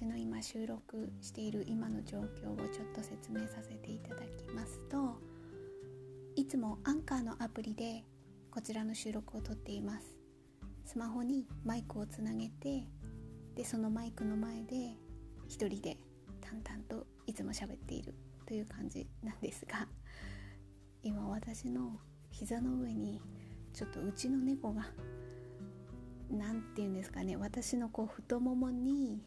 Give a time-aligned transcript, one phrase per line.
[0.00, 5.20] 私の今収録している今の状況をちょっと説明させていただきますと
[6.36, 8.02] いつもアンカーのアプリで
[8.50, 10.16] こちらの収録をとっています。
[10.86, 12.88] スマホにマイクをつなげて
[13.54, 14.96] でそのマイクの前で
[15.48, 15.98] 一人で
[16.40, 18.14] 淡々といつも喋っている
[18.46, 19.86] という感じなんですが
[21.02, 23.20] 今私の膝の上に
[23.74, 24.86] ちょっとうちの猫が
[26.30, 29.20] 何て言うんですかね私のこう太ももに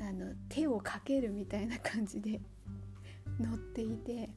[0.00, 2.40] あの手をかけるみたいな感じで
[3.40, 4.30] 乗っていて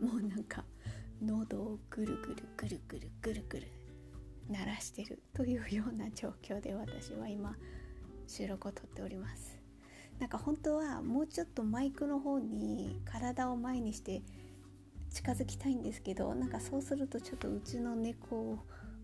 [0.00, 0.64] もうなんか
[1.22, 3.66] 喉をぐるぐるぐるぐるぐるぐる
[4.48, 7.56] 鳴らしてるというような状況で私は今
[8.26, 9.58] 収録をとっております。
[10.18, 14.22] なんか本当はもうちょっとマイクの方に体を前にして
[15.10, 18.58] 近づきたいんですけどなんかそうするとちょっとうちの猫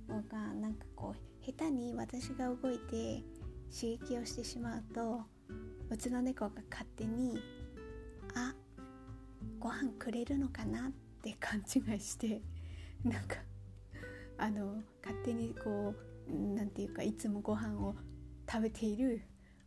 [0.08, 3.22] がなんかこう下手に私が動いて
[3.72, 5.22] 刺激をしてしまうと
[5.90, 7.38] うちの猫が勝手に
[8.34, 8.54] 「あ
[9.58, 12.42] ご飯くれるのかな?」って勘違いして
[13.04, 13.36] なんか
[14.38, 15.94] あの勝手にこ
[16.28, 17.94] う何て言うかいつもご飯を
[18.50, 19.22] 食べている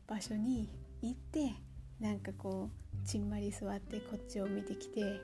[0.08, 0.70] 場所に
[1.02, 1.54] 行って
[2.00, 2.70] なんかこ
[3.04, 5.20] うちんまり座ってこっちを見てきて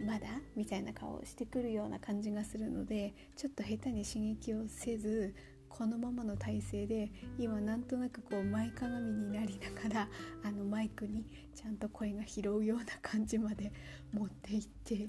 [0.00, 0.28] まだ？
[0.56, 5.34] みたいな顔をしてくるような感じがするのでちょっと下手に刺激をせず
[5.72, 10.08] このままの体勢で今なんとなくこう前かがみになりながら
[10.44, 13.72] あのマイクにちゃんと声が拾うような感じまで
[14.12, 15.08] 持っていって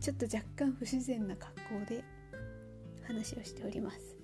[0.00, 2.02] ちょっと若干不自然な格好で
[3.04, 4.16] 話をしております。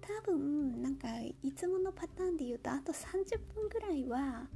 [0.00, 4.48] 多分なんかいつものパターンで言うとあと30分ぐらいは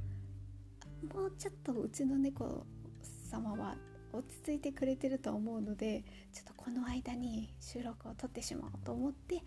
[1.13, 2.65] もうちょっとうちの猫
[3.01, 3.77] 様は
[4.11, 9.43] 落ち着いてくれてると思うのでちょっとこの間に収録を撮ってしまおうと思って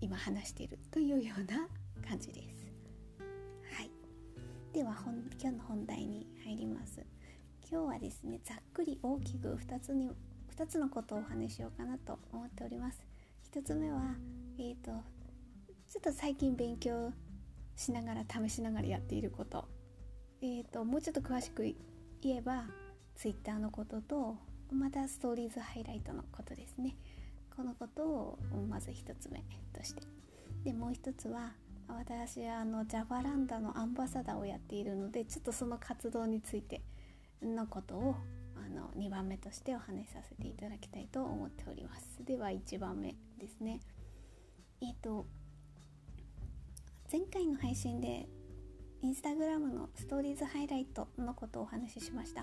[0.00, 1.68] 今話しているというような
[2.08, 2.66] 感じです。
[3.76, 3.90] はい、
[4.72, 7.04] では本今日の本題に入ります。
[7.70, 10.10] 今日はですねざっくり大きく2つに
[10.56, 13.00] 2つのことをお話ししようかなと思っております。
[13.52, 14.14] 1つ目は、
[14.58, 14.90] えーと、
[15.88, 17.12] ちょっと最近勉強
[17.76, 19.68] しながら試しながらやっていること,、
[20.42, 21.62] えーともうちょっと詳しく
[22.20, 22.64] 言えば
[23.16, 24.36] Twitter のことと
[24.72, 26.96] またストーリーズハイライトのことですね
[27.58, 28.38] このことを
[28.68, 29.42] まず1つ目
[29.72, 30.02] として。
[30.62, 31.54] でもう1つは
[31.88, 36.82] 私はあの Java ランダのアンバサダーをやっているのでちょっとその活動について
[37.42, 38.14] のことを
[38.54, 42.24] あの2番目としてお話しさせていただきたいと思っております。
[42.24, 43.80] では1番目ですね。
[44.80, 45.26] えっ、ー、と
[47.10, 48.28] 前回の配信で
[49.02, 52.42] インスタグラムのストーリーズハイライトのことをお話ししました。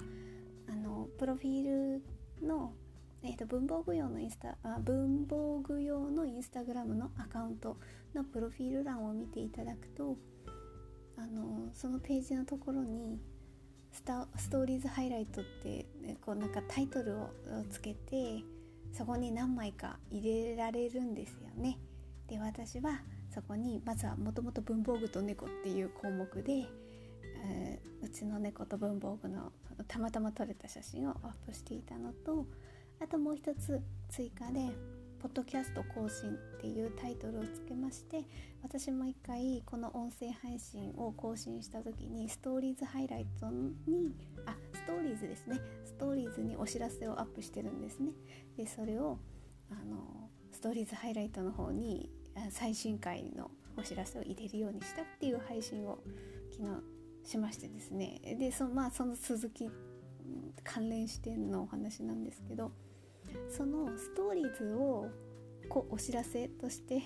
[0.67, 1.99] あのプロフィー
[2.41, 2.73] ルの、
[3.25, 7.77] えーと、文房具用のインスタあ文房具用のインスタグラムのアカウント
[8.13, 10.15] のプロフィール欄を見ていただくと
[11.17, 13.19] あのそのページのところに
[13.91, 17.29] スタストーリーズハイライトって、ね、こうなんかタイトルを
[17.71, 18.43] つけて
[18.93, 21.79] そこに何枚か入れられるんですよね。
[22.27, 23.01] で私は
[23.33, 26.67] そこにまずはもともと文房具と猫っていう項目で
[27.47, 29.51] えー、うちの猫と文房具の
[29.87, 32.45] たまたま撮れた写真をアップしていたのと
[33.01, 34.69] あともう一つ追加で
[35.19, 38.25] 「ポッドキャスト更新」っていうタイトルをつけまして
[38.63, 45.59] 私も一回この音声配信を更新した時にストーリーズハイライトにあストーリーズですね。
[45.83, 48.11] ストーリーズにお知らせをアップしてるんですね。
[48.57, 49.19] でそれを
[49.69, 52.09] あのストーリーズハイライトの方に
[52.49, 55.99] 最新回のお知らせを入れるようにしたっていう配信を
[56.51, 56.63] 昨
[57.23, 58.21] 日しましてですね。
[58.39, 59.69] でそ,、まあ、その続き
[60.63, 62.71] 関連視点のお話なんですけど
[63.49, 65.09] そのストーリーズを
[65.69, 67.01] こうお知らせとして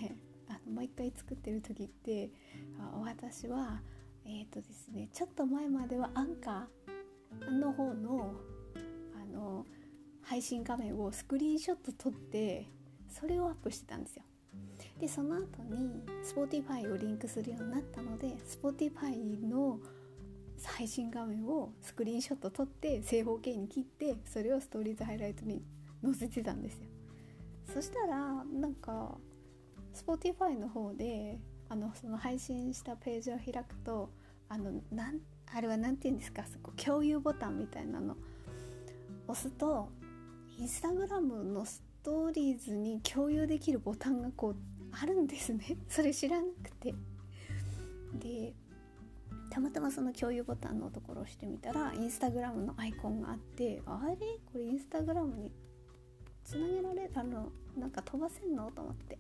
[0.47, 2.31] あの毎回作ってる時って
[3.01, 3.81] 私は
[4.25, 8.35] えっ、ー、とですねちょっと前まではアンカーの方の
[9.21, 9.65] あの
[10.21, 12.67] 配信画面をスクリーンショット撮って
[13.09, 14.23] それをアップしてたんですよ。
[14.99, 19.79] でその後に Spotify をリンクするようになったので Spotify の
[20.63, 25.63] 配信画面をスクリーンショット撮って正方形に切ってそれをストーリーズハイライトに
[26.03, 26.87] 載せてたんですよ。
[27.73, 29.17] そしたらなんか
[29.93, 34.09] Spotify の方であのその配信したページを開くと
[34.47, 35.19] あのなん
[35.53, 38.15] あれは何て言うんですかそこ共有ボタンみたいなの。
[39.27, 39.89] 押すと
[40.57, 44.55] インスタグラムのストーリーズに共有できるボタンがこう
[44.91, 45.77] あるんですね。
[45.87, 46.93] それ知らなくて。
[48.15, 48.53] で
[49.51, 54.15] たまたまその共有ボタンのところを押してみたらインスタグラムのアイコンがあってあれ？
[54.51, 55.51] これインスタグラムに
[56.49, 58.71] つなげられあのなんか飛ばせんの？
[58.71, 59.19] と思って。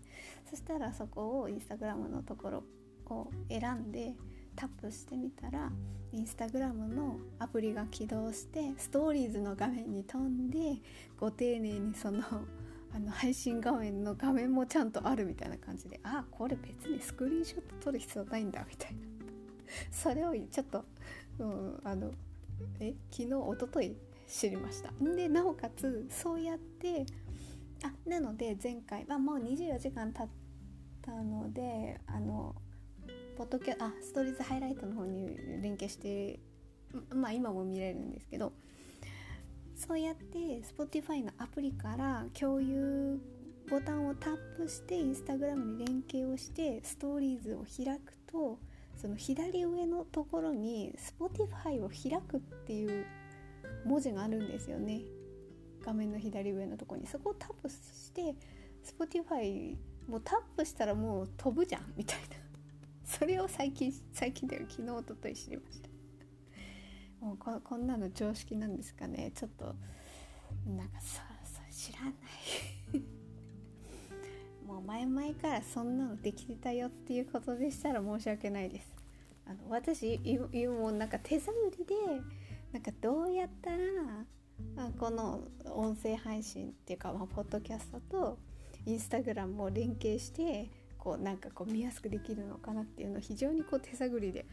[0.49, 2.63] そしたらそこをインスタグラムのところ
[3.05, 4.15] を選んで
[4.55, 5.71] タップしてみたら
[6.11, 10.81] インスタグラムのアプリが起動してストーリーズの画面に飛んで
[11.19, 12.23] ご丁寧にその
[12.91, 18.99] あの配信画面の画面もちゃんとあるみたいな感じであこれ別にスクリーンショット撮る必要ないんだみたいな。
[19.91, 20.83] それをちょっと、
[21.37, 22.11] うん、あの
[22.79, 23.95] え昨日一昨日
[24.29, 24.91] 知りました。
[25.15, 27.05] でなおかつそうやって
[27.83, 30.27] あなので前回はもう24時間経っ
[31.01, 32.55] たのであの
[33.37, 36.39] ポッドキャあストーリーズハイライトの方に連携して
[37.13, 38.53] まあ今も見れるんですけど
[39.75, 40.37] そうやって
[40.77, 43.19] Spotify のアプリから共有
[43.69, 48.59] ボタンをタップしてインスタグラムに連携をしてストーリーズを開くと
[48.97, 53.05] その左上のところに Spotify を開くっていう
[53.85, 55.01] 文字があるんですよね。
[55.83, 57.07] 画面の左上のとこに。
[57.07, 58.35] そこをタップして
[58.83, 59.75] Spotify
[60.07, 62.25] もうタップしたらもう飛ぶじゃんみたいな。
[63.05, 65.89] それを最近最近では昨日おととい知りました。
[67.25, 69.31] もうここんなの常識なんですかね。
[69.35, 69.75] ちょっと
[70.65, 72.13] なんかささ知らない。
[74.65, 78.93] もう前々からそんなのできてたよっていうことでしたら申し訳ないです。
[79.45, 80.19] あの私
[80.67, 81.95] もうなんか手探りで
[82.71, 83.77] なんかどうやったら
[84.99, 88.37] この音声配信っていうか、まあ、ポッドキャストと
[88.85, 94.45] インスタグラムを連携してこうなんかこう見やすくできるのかなっていうのを非常にこう手探りで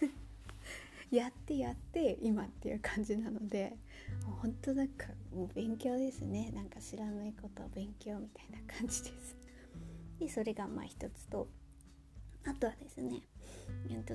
[1.10, 3.76] やってやって今っていう感じなので
[4.26, 9.36] もう本当なんかもう勉強ですねなんか知らないことを勉強みたいな感じです。
[10.18, 11.46] でそれがまあ一つと
[12.44, 13.22] あとはですね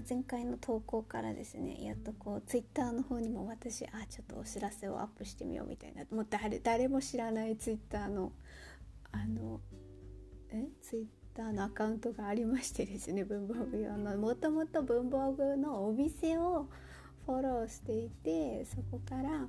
[0.08, 8.32] 前回の投稿からですねやっとこうツイッターの方にも私あちょっとお知らせをアップしてみようみたいなもう誰誰も知らないツイッターの
[9.12, 9.60] あの
[10.50, 11.06] えツイッ
[11.36, 14.18] ターのアカウントがありましてですね文房具用の。
[14.18, 16.68] もともと文房具のお店を
[17.26, 19.48] フォローしていてそこから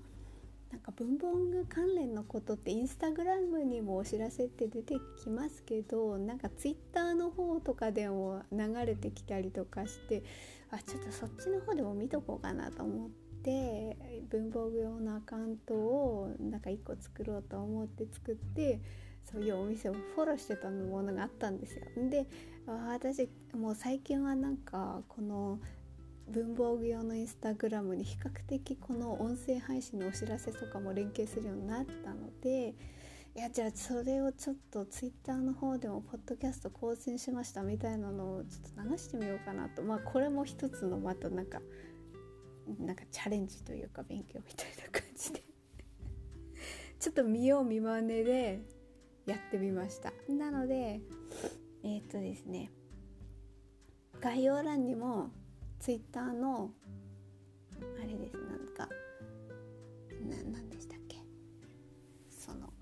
[0.72, 10.22] なんか文房具関連のことってインスタグラムにもお知らせって出てきますけどなんかツイッターの方とかでも流れてきたりとかして
[10.70, 13.10] あちょっとそっちの方でも見とこうかなと思っ
[13.44, 13.98] て
[14.30, 18.80] 文房具用のアカウントをなんか1個作ろうと思って作って
[19.30, 21.84] そういうお店をフォローしてたものがあったんですよ。
[22.08, 22.26] で
[22.66, 25.60] 私もう最近はなんかこの
[26.28, 32.74] 文房具用のインスタグラムに比較的この音声配信のお知らせとかも連携するようになったので
[33.34, 39.82] いやじゃあそれをちょっとツイッターの方でもポッドキャスト更新しましたみたいなのをちょっと流してみようかなと。
[39.82, 41.62] まあこれも一つのまたなんか
[42.78, 45.42] なんかチャレンジというか勉強みたいな感じで。
[47.00, 48.60] ちょっと見よう見まねで
[49.24, 50.12] やってみました。
[50.28, 51.00] なので
[51.84, 52.70] えー、っとですね
[54.20, 55.30] 概要欄にも
[55.82, 56.70] ツイッターの
[58.00, 58.88] あれですなんか
[60.30, 61.16] な何でしたっけ？
[62.30, 62.72] その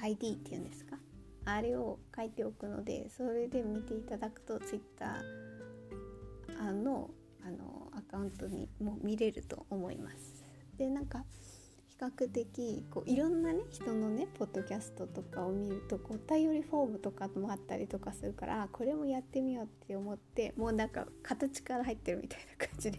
[0.00, 0.96] ID っていうんですか？
[1.44, 7.10] あれを書いておくのでそれで見ていただくとツイッターの
[7.46, 10.44] あのアカウントにも見れると思います。
[10.76, 11.24] でなんか
[12.02, 22.98] 較的こういろんなね人のねポッドキャストとかを見るとこうお便りフォームとかもあったりとかするからこれもやってみようって思ってもうなんか形から入ってるみたいな感じで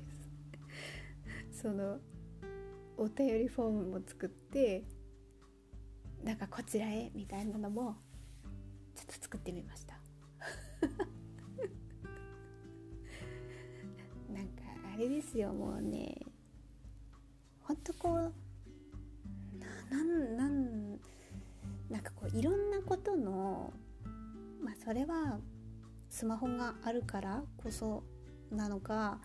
[1.52, 1.52] す。
[1.64, 2.00] その
[2.98, 4.86] お便りフォームも作って
[6.24, 7.98] なんかこちらへみたいなのも
[8.96, 10.00] ちょっと作ってみました。
[14.32, 16.26] なんかあれですよもうね。
[17.64, 18.34] ほんとこう
[19.94, 21.00] なんなん
[21.92, 23.72] なんかこういろんなことの
[24.64, 25.38] まあそれは
[26.10, 28.04] スマホがあるからこそ
[28.52, 29.20] なのか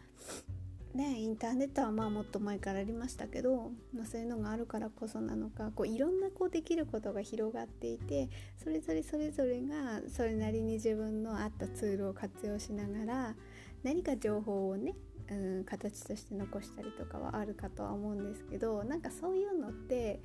[0.94, 8.28] ねインターネットはまあもっと前からありましたけど、まあ、そういうのがあるからこそなのかこういろんなこうできることが広がっていて
[8.62, 13.34] それぞれそれぞれがそれなりに自分の合ったツールを活用しながら
[13.82, 14.94] 何か情報をね
[15.30, 20.20] うん、形として残したりとかはあるかとは思うんですけどなんかそういうのって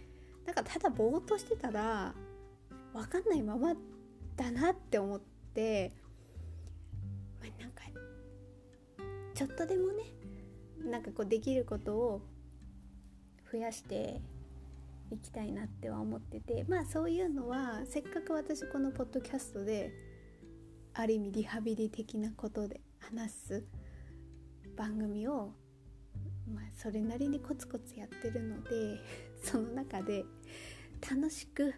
[0.45, 2.13] なんかただぼーっとしてたら
[2.93, 3.73] 分かんないまま
[4.35, 5.21] だなって思っ
[5.53, 5.93] て、
[7.41, 7.83] まあ、なんか
[9.33, 10.03] ちょっとでもね
[10.89, 12.21] なんかこうできることを
[13.51, 14.21] 増やして
[15.11, 19.91] いきたいなっては思っててまあそういうのはせっかく私このポッドキャストで
[20.93, 23.63] ある意味リハビリ的なことで話す
[24.75, 25.51] 番組を、
[26.51, 28.69] まあ、それなりにコツコツやってるので
[29.45, 30.25] その中で
[31.01, 31.73] 楽しく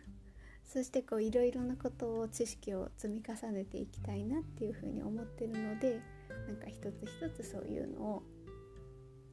[0.64, 6.02] そしてこういろいろなことを知識を積み重ねていきたいなっていうふうに思ってるので
[6.48, 8.24] なんか一つ一つそういうのを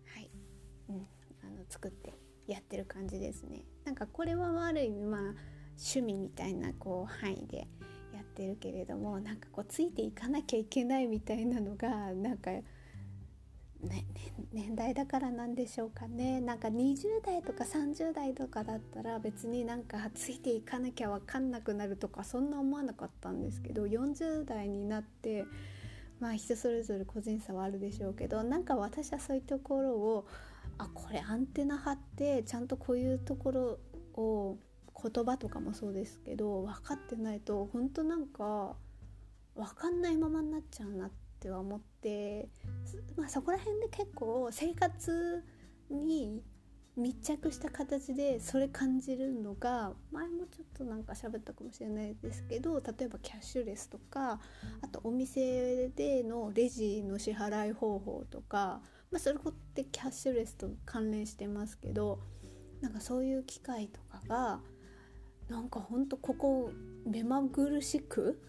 [0.07, 0.31] はい、
[0.89, 0.97] うん、
[1.43, 2.15] あの作って
[2.47, 3.65] やってる感じですね。
[3.85, 5.21] なんかこれはある意味まあ
[5.77, 7.69] 趣味みたいなこう範囲で
[8.13, 12.51] やってるけれどもなんかこうついていかなきゃいけないみたいなのがなんか
[13.83, 14.05] ね、
[14.53, 16.41] 年代だからなんでしょうかね。
[16.41, 25.45] なんか20代とか30代とかだったら別になんかついていかなきゃ分かんなくなるとかそんな思わなかったんですけど40代になって
[26.21, 30.27] まあ人それぞれ個人差はあるでしょうけどなんか私はそういうところを
[30.79, 33.79] あこれアンテナ張ってちゃんとこういうところ
[34.15, 34.59] を
[35.03, 38.77] 言葉とかもそうですけど分かってないと本当なんか
[39.57, 42.49] 分かんないままになっちゃうなっては思って、
[43.17, 45.45] まあ、そこら辺で結構生活
[45.91, 46.43] に
[46.97, 54.41] 密着した形でそれ感じるのが前もちょっとなんか喋ったかもしれないですけど例えばキャッシュレスとか
[54.83, 62.21] あとお店でのレジの支払い方法とか、まあ、それこってキャッシュレスと関連してますけど
[62.83, 64.61] なんかそういう機会とかが
[65.49, 66.73] なんかほんとここ
[67.07, 68.43] 目まぐるしく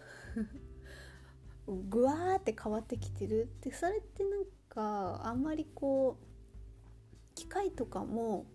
[1.66, 8.46] ぐわーって変わってきてるってそれってなんかあんまりこう機械とかも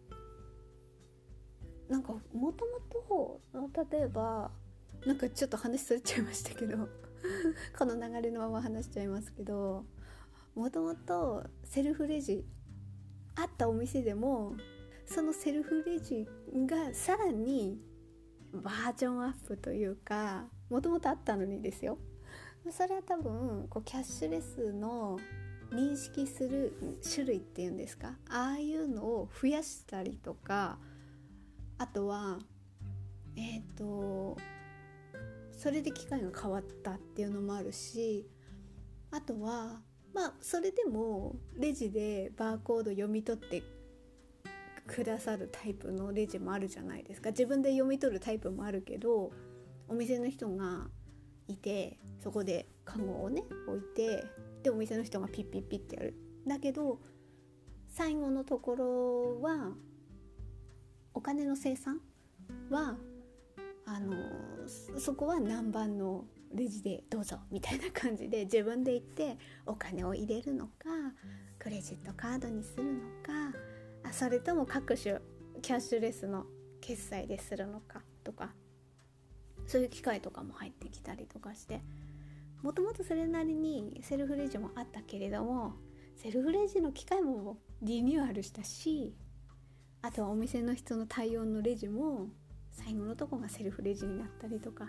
[1.89, 4.51] なんかもともと例えば
[5.05, 6.77] なんかちょっと話それちゃいましたけど
[7.77, 9.85] この流れのまま話しちゃいますけど
[10.55, 12.45] もともとセルフレジ
[13.35, 14.55] あったお店でも
[15.05, 17.81] そのセルフレジがさらに
[18.51, 21.97] バージョンアップというかもともとあったのにですよ。
[22.71, 25.19] それは多分こうキャッシュレスの
[25.71, 26.73] 認識する
[27.13, 28.17] 種類っていうんですか？
[28.29, 30.77] ああいうのを増やしたりとか
[31.77, 32.39] あとは
[33.35, 34.37] えっ、ー、と
[35.51, 38.27] それで機械が変わったっていうのもあるし
[39.11, 39.81] あとは
[40.13, 43.63] まあそれでもレジでバーコード読み取って
[44.87, 47.29] くださるタイプのレジもあるじゃないですか。
[47.29, 49.31] 自分で読み取るタイプもあるけど
[49.87, 50.87] お店の人が
[51.49, 54.25] いてそこでカゴをね置いて
[54.63, 56.15] でお店の人がピッピッピッってやる。
[56.47, 56.99] だけど
[57.87, 59.73] 最後のところは
[61.13, 61.99] お金の生産
[62.69, 62.95] は
[63.85, 64.15] あの
[64.99, 70.71] そこは何番のレジでどうぞみたいな感じで自分で行ってお金を入れるのか
[71.57, 75.19] クレジットカードにするのかそれとも各種
[75.61, 76.45] キャッシュレスの
[76.81, 78.53] 決済でするのかとか
[79.69, 81.81] そういう機械とかも入ってきたりとかして
[82.63, 85.75] もともとそれなりにセルフレジもあったけれども
[86.15, 89.13] セルフレジの機械もリニューアルしたし
[90.01, 92.29] あとはお店の人の対応のレジも
[92.71, 94.87] 最後のとこがセルフレジになったりとかっ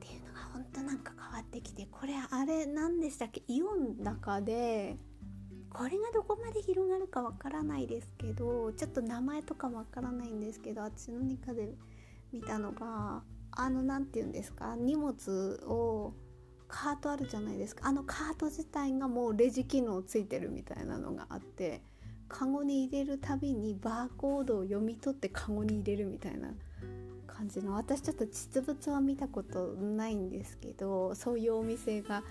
[0.00, 3.42] ていうのが本当なんか変わってきてこれあれ何でしたっけ？
[3.46, 4.96] イオンだかで
[5.72, 11.74] これがどこまで広がるかわからないですけどちょっと名前とかわからないんですけど私の中で
[12.32, 14.76] 見たのがあの何て言うんですか？
[14.76, 16.14] 荷物を
[16.68, 17.88] カートあるじゃないですか。
[17.88, 21.82] あのカート自体がもうレジ機能ついてるみたいなのがあって
[22.28, 26.52] カゴに入れるたびにバーコードを読み取ってカゴに入れるみたいな
[27.26, 32.22] 感じの私ちょっと実物は見たことないんですけどそういうお店が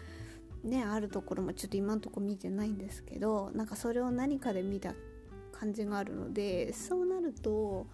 [0.63, 4.93] ねあるところもちょっと今のとこ見てないんですけどなんかそれを何かで見た
[5.51, 7.87] 感じがあるのでそうなると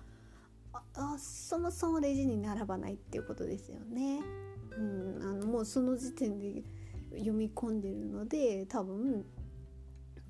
[0.95, 4.19] あそもそもレジに並ばないっていうことですよね。
[4.77, 6.63] うん、あのもうその時点で
[7.13, 9.25] 読み込んでるので多分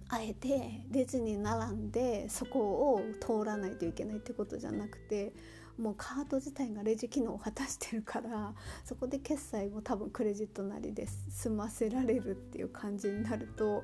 [0.10, 2.60] あえてレジに並んでそこ
[2.94, 5.34] を通らないといけないってことじゃなくて
[5.80, 13.84] もうカード自体がレジ機能を果たしてるからそこで決済を多分クレジットなりで済ませられるっていう感じになると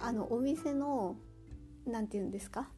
[0.00, 1.16] あのお店の
[1.86, 2.68] 何て言うんですか？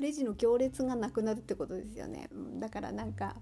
[0.00, 2.28] レジの行列がなくなるってことですよね。
[2.58, 3.36] だからなんか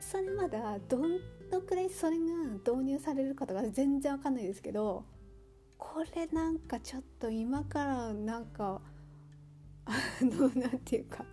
[0.00, 2.24] それまだどのくらいそれが
[2.64, 5.04] 導入されるかとか全然わかんないですけど
[5.78, 8.80] これなんかちょっと今からなんか
[9.86, 11.24] あの何て言うか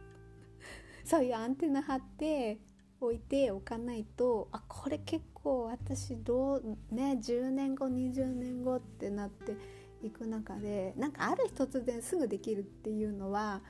[1.03, 2.59] そういうアンテナ張って
[3.01, 9.55] 置いておかないとあこれ結構私どうね10年後20年後ってなって
[10.01, 13.61] いく中でなんかある日突然すぐできるっていうのは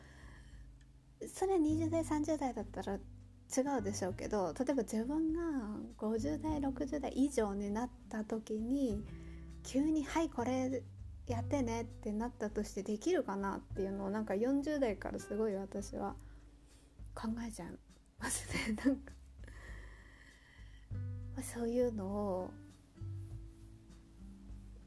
[1.27, 2.99] それは20代30代だったら違
[3.79, 5.41] うでしょうけど例えば自分が
[5.97, 9.03] 50代60代以上になった時に
[9.63, 10.83] 急に「はいこれ
[11.27, 16.15] やってねってなったとしてできるかなっていうのをなんか40代からすごい私は
[17.13, 17.71] 考えちゃい
[18.19, 18.75] ますね。
[18.83, 19.13] なんか
[21.43, 22.51] そういうのを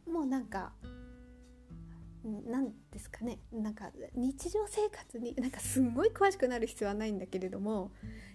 [0.07, 0.73] もうなんか
[2.25, 3.39] 何ですかね。
[3.53, 7.93] なんか日常生活になんかすんごい詳しくなる必要はないんだけれども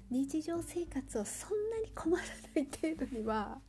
[0.09, 2.67] 日常生活をそんなに困らない
[2.97, 3.59] 程度には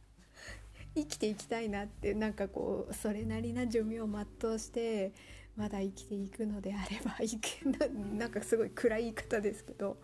[0.95, 5.13] 生きていきたいなってなんかこうそれなりな寿命を全うして
[5.57, 7.87] まだ生きていくのであればいけな
[8.19, 9.99] なんかすごい暗い言い方ですけど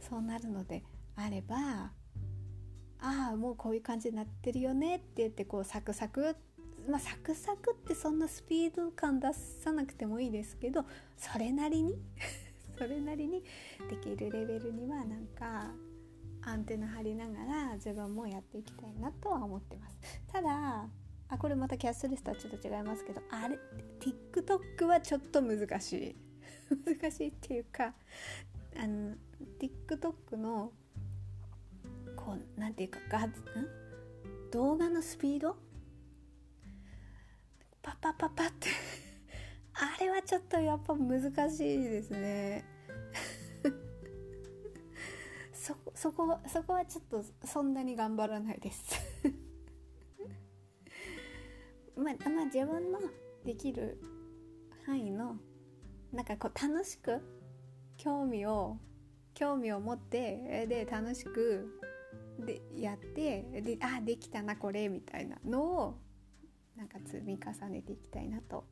[0.00, 0.82] そうなるので
[1.16, 1.92] あれば
[3.00, 6.36] ああもうこういう感じになってるよねって言ってこうサクサク
[6.88, 10.84] まあサクサクってそんなスピード感出さなくてもいいですけど
[11.16, 11.98] それなりに？
[12.76, 13.42] それなりに
[13.88, 15.70] できるレベルにはなんか
[16.42, 19.96] アンテナ張りながら自分もやっていきたいなとは思ってます。
[20.32, 20.88] ただ
[21.28, 23.58] あこれまたキャッスルスとはちょっと違いますけどあれ
[24.00, 26.16] TikTok はちょっと難しい。
[27.00, 27.94] 難しいっていうか
[28.76, 29.14] あの
[29.58, 30.72] TikTok の
[32.16, 33.32] こうなんていうかガん？
[34.50, 35.56] 動画のスピード
[37.84, 38.70] パパパパって。
[39.74, 42.64] あれはちょっとやっぱ難しいですね。
[45.52, 48.82] そそこそこはちょっとそんなに頑張らないです。
[51.96, 53.00] まあまあ自分の
[53.44, 54.00] できる
[54.86, 55.36] 範囲の
[56.12, 57.20] なんかこう楽しく
[57.98, 58.78] 興味を
[59.34, 61.80] 興味を持ってで楽しく
[62.38, 66.03] でやってであできたなこれみたいなのを
[66.76, 68.64] なんか積み重ねていきたいなと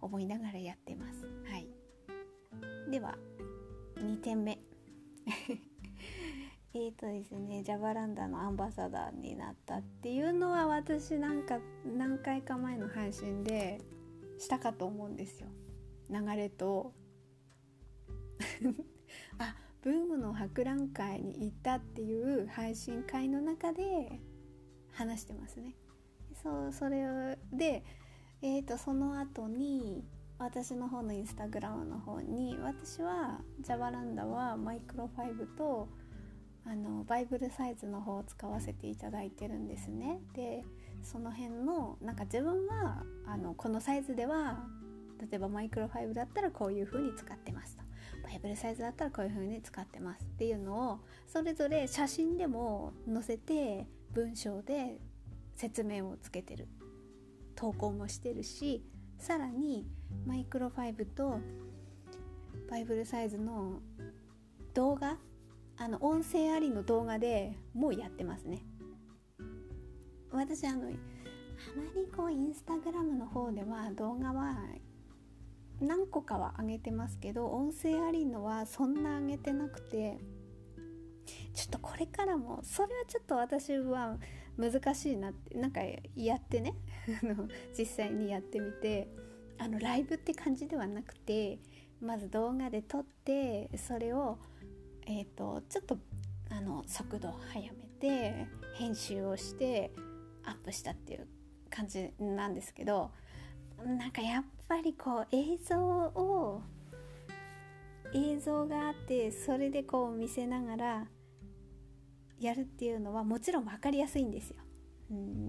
[0.00, 1.24] 思いながらやってます。
[1.50, 1.68] はい、
[2.90, 3.16] では
[3.96, 4.58] 2点目。
[6.72, 13.80] えーとですねジャバランダのアンバサダーになったっていうのは私なんか何回か前の配信で
[14.38, 15.48] したかと思うんですよ。
[16.08, 16.94] 流れと。
[19.38, 24.20] あブームの博覧会に行ったっていう配信会の中で
[24.92, 25.74] 話してますね。
[26.42, 27.82] そうそれで
[28.42, 30.04] えーとその後に
[30.38, 35.88] 私の方のインスタグラムの方に私はジャバランダはマイクロファイブと
[36.64, 40.20] あのバイブルサイズの方を使わせていただいてるんですね。
[40.34, 40.64] で
[41.02, 44.64] その辺のなんか自分はあのこのサイズでは
[45.20, 47.82] 例えばマイクロファイブだったらこういう風に使ってますと
[48.22, 54.98] バイブルサイズだったらこういう風に使ってますっていうのをそれぞれ写真でも載せて文章で
[55.60, 56.68] 説明をつけてる
[57.54, 58.82] 投稿もしてるし
[59.18, 59.86] さらに
[60.26, 61.38] マイクロファイブと
[62.70, 63.80] バイブルサイズの
[64.72, 65.18] 動画
[65.76, 68.64] あの音声ありの動画でもうやってますね。
[70.32, 70.92] 私あのあま
[71.94, 74.56] りこうインスタグラムの方では動画は
[75.78, 80.16] 何個かは上げてますけど音声ありのはそんな上げてなくて
[81.52, 84.16] ちょっとこれからもそれはちょっと私は
[84.56, 85.80] 難しいなってなんか
[86.16, 86.74] やってね
[87.76, 89.08] 実際にやってみて
[89.58, 91.58] あのライブって感じではなくて
[92.00, 94.38] まず動画で撮ってそれを
[95.06, 95.98] えーと、ちょっと
[96.50, 99.92] あの速度を速めて編集をして
[100.44, 101.26] アップしたっていう
[101.68, 103.10] 感じなんですけど
[103.84, 106.62] なんかやっぱりこう映像を
[108.14, 111.06] 映像があってそれでこう見せながら
[112.40, 114.56] やるっていうのはもちろん分かりやすいんですよ。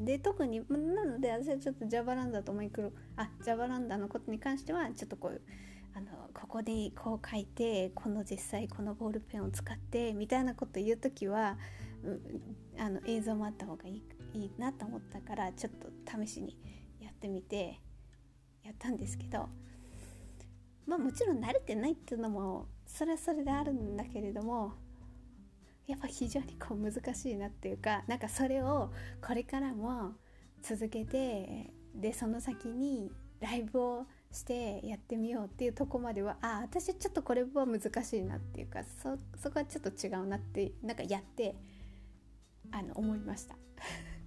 [0.03, 5.41] で特になので私はちょっとジャバランダとマイクロあジャバランダのことに関してはちょっとこう
[5.93, 11.57] あのここでこう書いてこの実際このボールペンを使ってみたいなこと言う時は、
[12.03, 15.89] うん、あの映像もあった方がいいいいなと思ったからちょっと
[16.25, 16.57] 試しに
[16.99, 17.79] やってみて
[18.63, 19.49] やったんですけど
[20.87, 24.73] まあもちろん慣れてないっていうのもそれはそれであるんだけれども
[25.87, 28.91] やっぱ非常にこう難しいなっていうかなんかそれを
[29.25, 30.13] これからも
[30.61, 41.55] 続けてでその先にライブをしてやってみようっていうとこまではあ私ちょっとこれは難しいなっていうかそそこはちょっと違うなってなんかやって
[42.71, 43.55] あの思いました。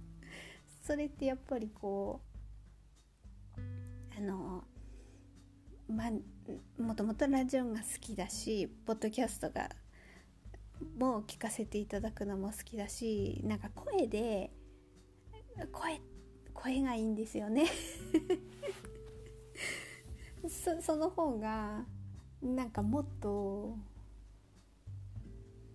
[0.83, 2.21] それってやっぱりこ
[3.57, 3.61] う
[4.15, 4.63] あの
[5.87, 9.69] まあもともとラジオが好きだしポッドキャストが
[10.97, 14.51] も聞かせていただくのも好きだしなんか声で
[15.71, 16.01] 声
[16.53, 17.65] 声がいいんですよね。
[20.47, 21.85] そその方が
[22.41, 23.77] なんかもっと、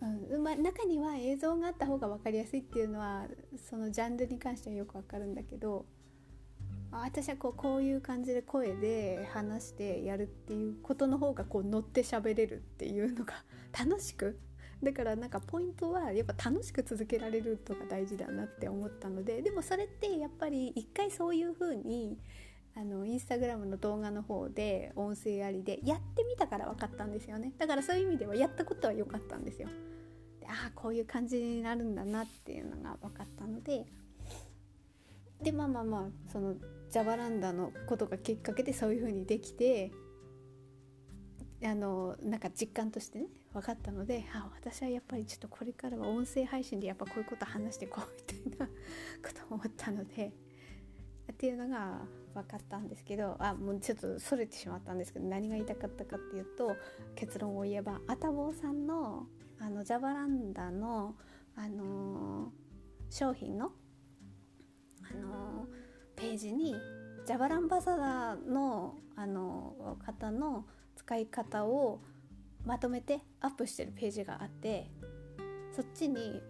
[0.01, 5.87] うんま、中には映像があった方が分かりやすいっていうのはそのジャンルに関してはよく分かるんだけど
[6.93, 13.45] 私はこうこういう感じで声で話してやるっていうことの方がこう乗って喋れるっていうのが
[13.77, 14.39] 楽しく
[14.83, 22.19] だからなんかポイントはやっぱ楽しく続けられるとが大事だなって思ったのででもそれってやっぱり一回そういう風に
[22.77, 27.53] あのインスタグラムの動画の方で音声ありでやってみたから分かったんですよね。
[27.59, 29.69] だからそういう意味ではやったことは良かったんですよ。
[30.41, 33.87] でああこういう感じになるんだなっていうのが分かったので。
[35.43, 36.55] でまあまあまあその
[36.91, 39.91] ジャバランダのことがきっかけでそういう風にできて
[41.63, 48.73] あのなんか実感としてね分かったのであ私はやっぱりちょっとこれからは音声配信でやっぱこういうこと話していこうみたいなこ
[49.49, 50.33] と思ったので
[51.33, 52.01] っていうのが
[52.35, 56.77] 分かったんですけどあもうちょっとそれてしまったんですけど何が言いたかったかっていうと
[57.15, 59.27] 結論を言えばあたぼうさんの
[59.59, 61.15] あのジャバランダの、
[61.55, 63.73] あのー、商品の、
[65.03, 66.75] あのー、ページに
[67.27, 70.65] ジャバランバサダーの、あのー、方の
[71.01, 71.99] 使い方を
[72.67, 74.91] まとめてアップしてるページがあって
[75.75, 76.43] そっちに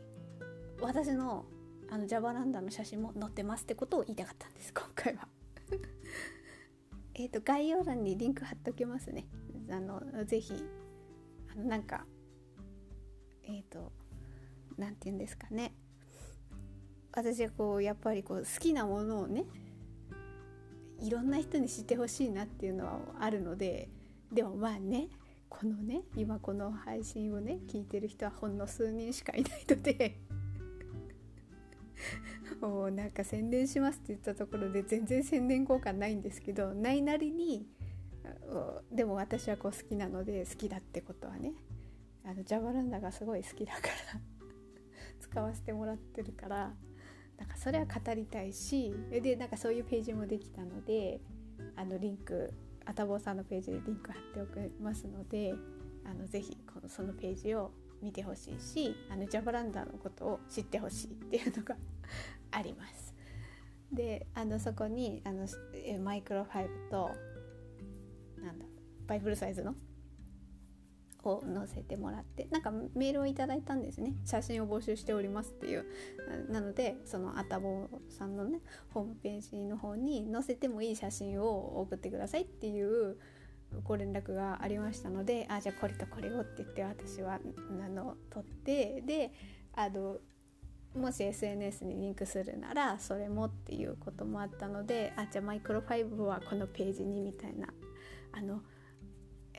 [0.80, 1.44] 私の
[1.92, 5.26] あのジャバランダの写真も載ってますってことを言いたかったんです今回は。
[7.14, 9.26] えっと概要欄にリンク貼っときますね。
[9.70, 10.52] あのぜひ
[11.52, 12.06] あのなんか
[13.42, 13.92] えっ、ー、と
[14.78, 15.74] 何て言うんですかね。
[17.12, 19.44] 私はこうやっぱりこう好きなものをね
[21.00, 23.88] いろんな人に知ってほしいなっていうのはあるので
[24.32, 25.08] でもまあね
[25.48, 30.18] このね今この配信をね聞いてる人はほんの数人しかいないので
[32.60, 37.66] もうなんか宣伝しますって言ったところで全然宣伝効果ないんですけどないなりに
[38.92, 41.52] でも私はこう好きなので好きだってことはね
[42.24, 43.80] あのジャバランダがすごい好きだか
[44.12, 44.20] ら
[45.20, 46.74] 使わせてもらってるから
[47.38, 51.20] なんかそれは語りたいしでなんかそういうページもできたので
[51.76, 52.52] あのリンク
[52.90, 55.54] あたぼうさんのページでリンク貼っておきますので
[56.04, 57.70] あのぜひこのそのページを
[58.02, 61.76] 見てほしいしあのジャバランダーのことを知ってほしいっていうのが
[62.50, 63.14] あります。
[63.92, 65.46] であのそこにあの
[66.02, 67.10] マイクロファイブと
[68.42, 68.64] なんだ
[69.06, 69.76] バイブルサイズの
[71.24, 74.14] を載せてもらってなんかメールをいただいたんですね。
[74.24, 75.84] 写真を募集しておりますっていう。
[76.50, 78.60] なのでそのあたぼうさんのね
[78.92, 83.18] ホームページの方に載せてもいい写真を送ってくださいっていう
[83.84, 87.38] ご連絡がありましたのであじゃあこれとこれをって言って私は
[87.84, 89.32] あの撮ってで
[89.74, 90.18] あの
[90.94, 97.68] もし SNS にリンクするならそれもっていうこともあったのであじゃあマイクロファイブはこのページにみたいな
[98.32, 98.60] あの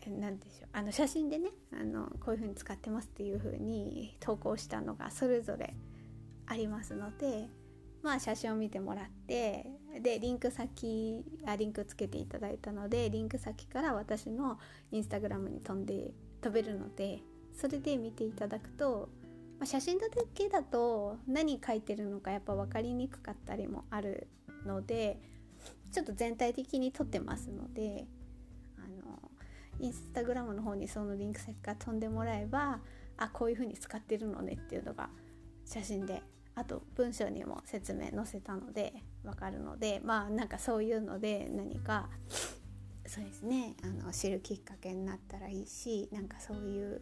[0.09, 0.69] 何でしょう。
[0.73, 5.75] あの写真でねあのこういう風に使ってますっていう風に投稿したのがそれぞれ
[6.47, 7.47] ありますので
[8.01, 9.67] まあ写真を見てもらって
[10.01, 14.59] でリンク先あリンクつけていただいたのでリンク先から私の
[14.91, 17.19] インスタグラムに飛んで飛べるので
[17.53, 19.09] それで見ていただくと、
[19.59, 24.27] まあ、写真だけだと何書いてるのかやっぱ分かりにくかったりもある
[24.65, 25.19] ので
[25.91, 28.07] ちょっと全体的に撮ってますので
[29.82, 32.80] インスタグラムの方にそのリンク先から飛んでもらえば
[33.17, 35.10] あこういう風に使ってるのねっていうのが
[35.65, 36.22] 写真で
[36.56, 42.10] あと文章にも説明載せたので分かるのでまあなんかそういうので何か
[43.08, 47.02] そうですねあの知るきっかけになったらいいしなんかそういう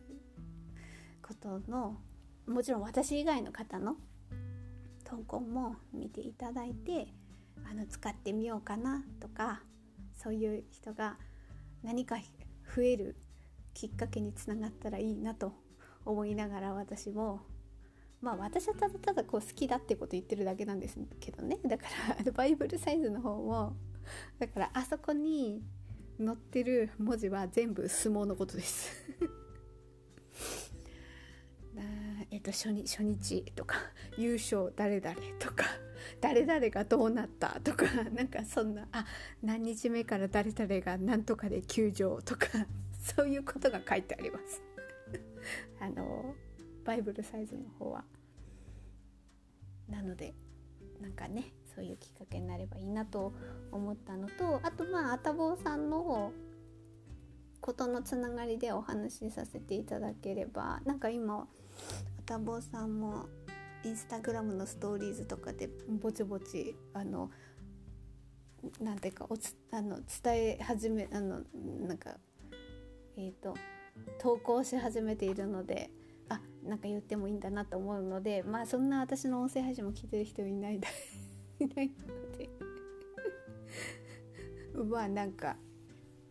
[1.21, 1.97] ことの
[2.47, 3.95] もちろん私以外の方の
[5.03, 7.13] 投稿も見ていただいて
[7.69, 9.61] あの使ってみようかなとか
[10.15, 11.17] そういう人が
[11.83, 12.17] 何か
[12.75, 13.15] 増える
[13.73, 15.53] きっかけにつながったらいいなと
[16.05, 17.41] 思いながら私も
[18.21, 21.57] まあ私はただただこう好きだってこと言ってるだけなんですけどね。
[21.65, 21.85] だか
[22.25, 23.75] ら バイブルサイズの方も
[24.39, 25.63] だからあそこに
[26.17, 28.91] 載ってる文字は全部相撲のことです。
[32.31, 33.77] えっと初日初日とか
[34.17, 35.65] 優勝誰々とか
[36.21, 39.05] 誰々がどうなったとか なんかそんなあ
[39.41, 42.47] 何日目から誰々が何とかで休場とか
[43.01, 44.61] そういうことが書いてあります。
[45.79, 46.35] あの
[46.83, 48.03] バイブルサイズの方は。
[49.87, 50.35] なので
[51.01, 53.33] なんかねそういうきっかけになればいいなと
[53.71, 56.31] 思ったのとあとまああたぼうさんの
[57.61, 61.47] ことのつながりでお話しさせていただければなんか今
[62.29, 63.25] あたぼうさんも
[63.83, 65.67] インスタグラムのストーリーズとかで
[65.99, 67.31] ぼちぼちあの
[68.79, 71.41] なんていうかおつあの伝え始めあの
[71.87, 72.17] なんか
[73.17, 73.55] えっ、ー、と
[74.19, 75.89] 投稿し始めているので
[76.29, 80.75] あなんか言ってもいいんだなと思うのでまあそんな私の音声配信も聞いてる人いない
[81.59, 82.49] いないので。
[84.87, 85.57] まあなんか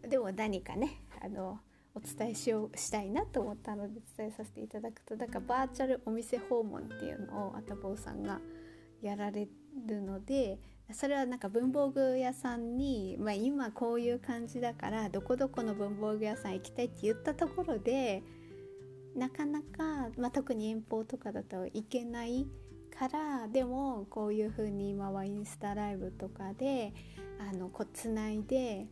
[0.08, 1.58] でも何かねあの
[1.98, 8.40] お伝えしようしたいなと思ったので伝えさせていただくとだからバーチャルお店訪問っていうのをあたぼうさんが
[9.02, 9.48] やられ
[9.86, 10.58] るので
[10.92, 18.22] それはなんか文房具屋さんに、まあ、今こういう感じだからどこどこの文房具屋さん行きたいって言ったところで
[19.14, 22.46] なかなか、まあ、特に遠方とかだと行けない
[22.98, 26.92] からでもこういう風に今はインスタライブとかで
[27.38, 28.86] あのこうつないで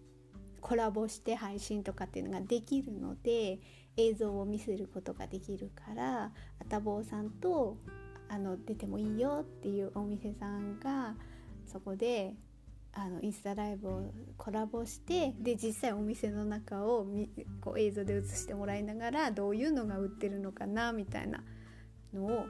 [0.66, 3.60] コラボして配信とかっていうのができるので
[3.96, 7.76] 映像を見せることができるからあたぼうさんと
[8.28, 11.14] あの出てもいいよっていうお店さんが
[11.68, 12.34] そこで
[12.92, 17.06] あのインスタライブをコラボしてで実際お店の中を
[17.60, 21.44] こう映像で映してもらいながらどういうのが売ってるのかなみたいな
[22.12, 22.46] のを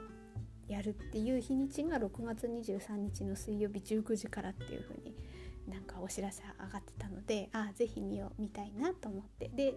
[0.67, 5.15] やるっていう日にちが6月23日の水曜日19時からっていう風に
[5.67, 9.49] なんかお知らせ上がってたのでああぜひ見よう見たいなと思って。
[9.49, 9.75] で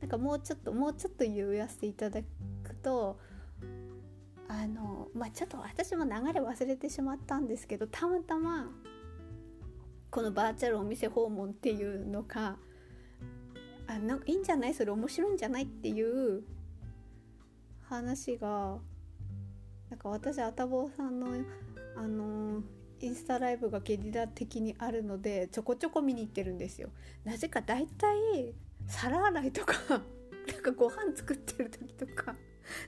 [0.00, 3.18] なんかもうちょっともうちょっと言わせていただくと
[4.48, 8.70] あのまあちょっと私も流れ忘れてしまったんですけどたまたま
[10.10, 12.56] このバーチャルお店訪問っていうのが
[13.86, 14.74] あなんかいいんじゃない？
[14.74, 15.64] それ面白いんじゃない？
[15.64, 16.44] っていう
[17.82, 18.78] 話が
[19.90, 21.26] なんか私あたぼうさんの
[21.96, 22.62] あの
[23.00, 26.90] インスタライブがゲリラ的にあるのでちょこちょこ見に行ってるんですよ。
[27.24, 28.54] なぜか大体
[28.86, 32.36] 皿洗いとか なんかご飯作ってる時とか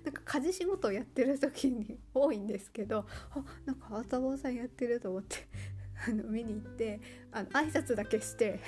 [0.04, 5.36] なんか家事仕事をやってる時に多いんですけどあなんかあたぼうさんやってると思って
[6.08, 8.60] あの見に行ってあの挨拶だけして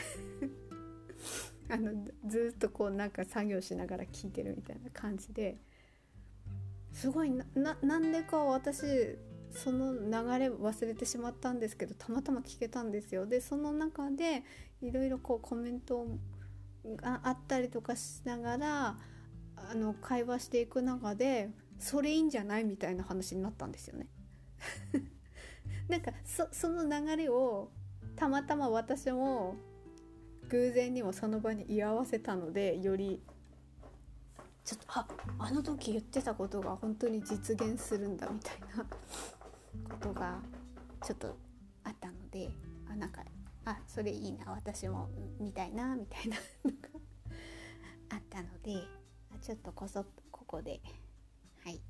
[1.69, 1.93] あの
[2.27, 5.59] ずっとこうなんか作業しながら聞いてるみたいな感じで
[6.93, 7.45] すごいな
[7.83, 9.17] なんでか私
[9.55, 10.01] その流
[10.38, 13.27] れ忘れてしまったんですけどたまたま聞けたんですよ。
[13.27, 14.43] でその中で
[14.83, 16.07] いろいろこうコメント
[16.97, 18.97] があったりとかしながら
[19.57, 24.09] あの会話していく中でそれいいんじゃないみたいな話になったんですよね。
[25.88, 27.71] なんかそその流れを
[28.17, 29.57] たまたま私も
[30.49, 33.23] 偶然にもその場に居合わせたのでより
[34.64, 35.07] ちょっとあ
[35.38, 38.87] あの時言ってたことが本当に実現するんだみたいな
[39.89, 40.41] ことが
[41.03, 41.37] ちょっと
[41.85, 42.51] あったので
[42.91, 43.23] あなんか
[43.65, 45.09] あそれいいな私も
[45.41, 46.89] 見たいなみたいなのが
[48.11, 48.87] あったので
[49.41, 50.81] ちょっとこそここで
[51.65, 51.81] はい。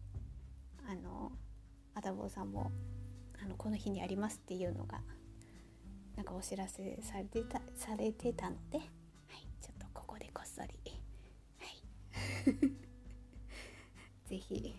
[0.86, 1.32] あの
[1.94, 2.70] あたぼうさんも
[3.42, 5.00] あのこの日にありますっていうのが
[6.16, 8.86] なんかお知らせされてたされてたので、はい、
[9.60, 10.68] ちょっとここでこっそり
[11.58, 12.70] はい。
[14.26, 14.74] 是非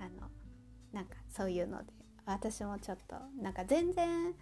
[0.00, 0.28] あの
[0.92, 1.92] なんかそういうので
[2.32, 4.34] 私もちょっとなんか全然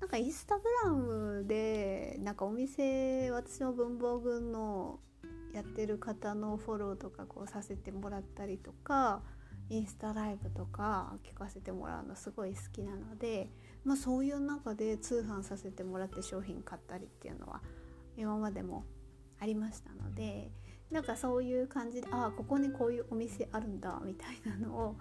[0.00, 4.98] なんかインスタグラムでなんかお店私の文房具の
[5.52, 9.22] やってる方のフォローとかこうさせてもらったりとか
[9.68, 13.50] インスタライブとか聞かせてもらうのすごい好きなので、
[13.84, 17.60] まあ、そういう中で通販させてもらって商品買ったりっていうのは
[18.16, 18.84] 今までも
[19.38, 20.50] ありましたので
[20.90, 24.96] なんかそういう感じでああここにこういうお店あるんだみたいなのを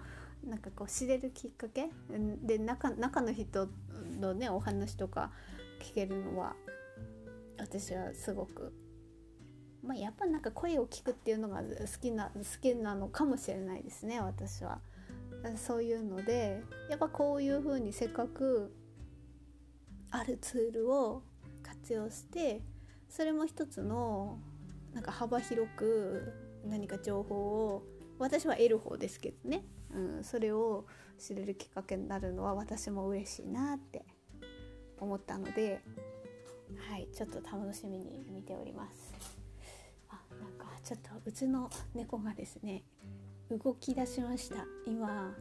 [0.45, 1.89] なんかこう知れるきっかけ？
[2.43, 3.67] で中中の人
[4.19, 5.31] のねお話とか
[5.81, 6.55] 聞けるのは
[7.57, 8.73] 私はすごく。
[9.81, 11.63] まあ、やっぱなんか声を聞くっていうのが好
[12.01, 14.81] きな好きなのかもしれないですね私は。
[15.55, 18.73] そういうのでやっぱこういうふうにせっかく
[20.11, 21.23] あるツールを
[21.63, 22.61] 活用して
[23.07, 24.37] それも一つの
[24.93, 26.33] なんか幅広く
[26.65, 27.35] 何か情報
[27.67, 27.83] を
[28.17, 30.85] 私は得る方ですけどね、うん、それを
[31.17, 34.05] 知れるきっかけになるのは私も嬉しいなって
[34.99, 35.81] 思ったので
[36.89, 39.13] はいちょっと楽しみに見ております。
[40.09, 40.19] あ。
[40.39, 42.83] なんかちょっとうちの猫がですね
[43.49, 44.65] 動き出しました。
[44.85, 45.35] 今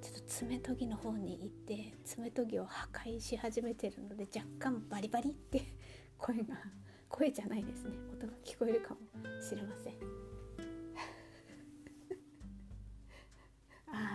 [0.00, 5.62] ちょっと爪研ぎの方に行って爪研ぎを破壊し始めてるので若干バリバリって
[6.18, 6.56] 声が
[7.08, 7.90] 声じゃないですね。
[8.12, 9.00] 音が聞こえるかも
[9.40, 10.21] しれません。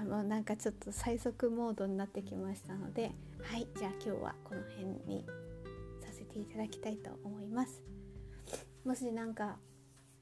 [0.07, 5.25] もうなんかちょっと最速モードになってきましたのではいじゃあ今日はこの辺に
[5.99, 7.81] させていただきたいと思います。
[8.85, 9.57] もし何か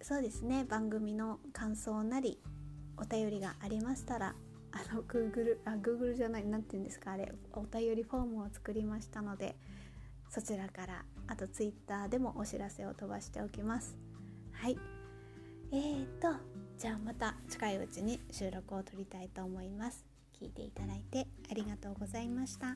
[0.02, 2.40] そうですね番組の感想なり
[2.98, 4.36] お便りがありましたら
[4.72, 9.56] あの Google あ Google じゃない何て言うんですかあれお便りフォームを作りましたので
[10.30, 13.96] そちらからあと Twitter でもお知らせを飛ばしておきます。
[14.52, 14.78] はい。
[15.72, 20.06] えーとじゃあまた近いうちに収録を撮りたいと思います
[20.40, 22.76] 聞いていただいてありがとうございました。